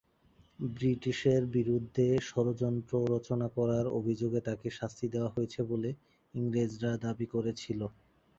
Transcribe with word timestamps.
ব্রিটিশের 0.69 1.41
বিরূদ্ধে 1.55 2.05
ষড়যন্ত্র 2.29 2.93
রচনা 3.13 3.47
করার 3.57 3.85
অভিযোগে 3.99 4.39
তাঁকে 4.47 4.69
শাস্তি 4.79 5.05
দেওয়া 5.13 5.33
হয়েছে 5.35 5.59
বলে 5.71 5.89
ইংরেজরা 6.33 6.91
দাবী 7.05 7.27
করেছিল। 7.33 7.81